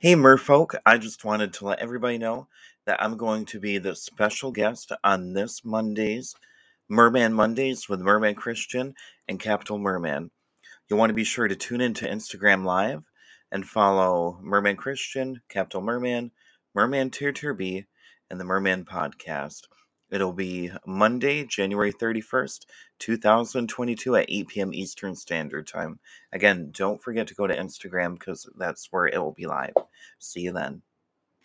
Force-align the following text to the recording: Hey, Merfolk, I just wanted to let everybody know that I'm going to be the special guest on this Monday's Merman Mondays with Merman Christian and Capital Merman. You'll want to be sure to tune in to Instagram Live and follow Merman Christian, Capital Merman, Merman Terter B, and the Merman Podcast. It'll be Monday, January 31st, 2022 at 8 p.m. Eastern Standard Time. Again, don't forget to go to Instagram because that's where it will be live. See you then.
Hey, 0.00 0.14
Merfolk, 0.14 0.76
I 0.86 0.96
just 0.96 1.24
wanted 1.24 1.52
to 1.54 1.64
let 1.64 1.80
everybody 1.80 2.18
know 2.18 2.46
that 2.86 3.02
I'm 3.02 3.16
going 3.16 3.44
to 3.46 3.58
be 3.58 3.78
the 3.78 3.96
special 3.96 4.52
guest 4.52 4.92
on 5.02 5.32
this 5.32 5.64
Monday's 5.64 6.36
Merman 6.88 7.32
Mondays 7.32 7.88
with 7.88 7.98
Merman 7.98 8.36
Christian 8.36 8.94
and 9.26 9.40
Capital 9.40 9.76
Merman. 9.76 10.30
You'll 10.88 11.00
want 11.00 11.10
to 11.10 11.14
be 11.14 11.24
sure 11.24 11.48
to 11.48 11.56
tune 11.56 11.80
in 11.80 11.94
to 11.94 12.08
Instagram 12.08 12.64
Live 12.64 13.02
and 13.50 13.66
follow 13.66 14.38
Merman 14.40 14.76
Christian, 14.76 15.42
Capital 15.48 15.80
Merman, 15.80 16.30
Merman 16.76 17.10
Terter 17.10 17.58
B, 17.58 17.84
and 18.30 18.38
the 18.38 18.44
Merman 18.44 18.84
Podcast. 18.84 19.62
It'll 20.10 20.32
be 20.32 20.70
Monday, 20.86 21.44
January 21.44 21.92
31st, 21.92 22.64
2022 22.98 24.16
at 24.16 24.26
8 24.28 24.48
p.m. 24.48 24.74
Eastern 24.74 25.14
Standard 25.14 25.66
Time. 25.66 25.98
Again, 26.32 26.70
don't 26.72 27.02
forget 27.02 27.26
to 27.28 27.34
go 27.34 27.46
to 27.46 27.56
Instagram 27.56 28.14
because 28.14 28.48
that's 28.56 28.88
where 28.90 29.06
it 29.06 29.18
will 29.18 29.32
be 29.32 29.46
live. 29.46 29.74
See 30.18 30.40
you 30.40 30.52
then. 30.52 30.82